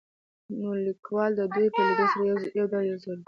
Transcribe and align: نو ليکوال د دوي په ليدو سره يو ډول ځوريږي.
نو 0.59 0.69
ليکوال 0.87 1.31
د 1.35 1.41
دوي 1.53 1.67
په 1.75 1.81
ليدو 1.87 2.05
سره 2.11 2.23
يو 2.57 2.65
ډول 2.71 2.85
ځوريږي. 3.03 3.19